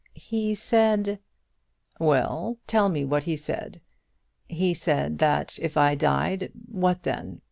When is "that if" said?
5.19-5.77